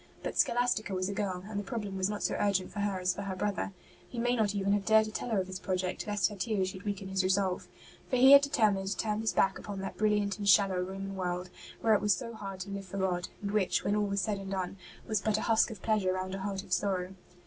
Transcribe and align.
But 0.23 0.35
Scholastica 0.35 0.95
was 0.95 1.09
a 1.09 1.13
girl, 1.13 1.43
and 1.47 1.59
the 1.59 1.63
problem 1.63 1.95
was 1.95 2.09
not 2.09 2.23
so 2.23 2.33
urgent 2.39 2.71
for 2.71 2.79
her 2.79 2.99
as 2.99 3.13
for 3.13 3.21
her 3.21 3.35
brother. 3.35 3.71
He 4.09 4.17
may 4.17 4.35
not 4.35 4.55
even 4.55 4.73
have 4.73 4.83
dared 4.83 5.05
to 5.05 5.11
tell 5.11 5.29
her 5.29 5.39
of 5.39 5.45
his 5.45 5.59
project, 5.59 6.07
lest 6.07 6.27
her 6.29 6.35
tears 6.35 6.69
should 6.69 6.81
weaken 6.81 7.07
his 7.09 7.23
resolve. 7.23 7.67
For 8.09 8.15
he 8.15 8.31
had 8.31 8.41
determined 8.41 8.87
to 8.87 8.97
turn 8.97 9.21
his 9.21 9.31
back 9.31 9.59
upon 9.59 9.77
that 9.81 9.97
brilliant 9.97 10.39
and 10.39 10.49
shallow 10.49 10.79
Roman 10.81 11.15
world, 11.15 11.51
where 11.81 11.93
it 11.93 12.01
was 12.01 12.15
so 12.15 12.33
hard 12.33 12.61
to 12.61 12.71
live 12.71 12.85
for 12.87 12.97
God, 12.97 13.27
and 13.43 13.51
which, 13.51 13.83
when 13.83 13.95
all 13.95 14.07
was 14.07 14.21
said 14.21 14.39
and 14.39 14.49
done, 14.49 14.77
was 15.07 15.21
but'' 15.21 15.37
a 15.37 15.41
husk 15.41 15.69
of 15.69 15.83
pleasure 15.83 16.13
round 16.13 16.33
a 16.33 16.39
heart 16.39 16.63
of 16.63 16.73
sorrow.'' 16.73 17.13